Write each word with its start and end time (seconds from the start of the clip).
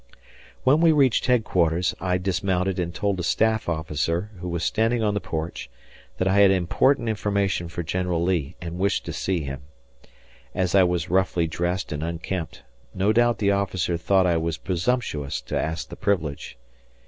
When 0.63 0.81
we 0.81 0.91
reached 0.91 1.27
headquarters, 1.27 1.93
I 2.01 2.17
dismounted 2.17 2.79
and 2.79 2.91
told 2.91 3.19
a 3.19 3.23
staff 3.23 3.69
officer, 3.69 4.31
who 4.39 4.49
was 4.49 4.63
standing 4.63 5.03
on 5.03 5.13
the 5.13 5.21
porch, 5.21 5.69
that 6.17 6.27
I 6.27 6.39
had 6.39 6.49
important 6.49 7.07
information 7.07 7.67
for 7.69 7.83
General 7.83 8.19
Lee 8.23 8.55
and 8.59 8.79
wished 8.79 9.05
to 9.05 9.13
see 9.13 9.41
him. 9.43 9.61
As 10.55 10.73
I 10.73 10.81
was 10.81 11.11
roughly 11.11 11.45
dressed 11.45 11.91
and 11.91 12.01
unkempt, 12.01 12.63
no 12.95 13.13
doubt 13.13 13.37
the 13.37 13.51
officer 13.51 13.95
thought 13.95 14.25
I 14.25 14.37
was 14.37 14.57
presumptuous 14.57 15.39
to 15.41 15.61
ask 15.61 15.89
the 15.89 15.95
privilege. 15.95 16.57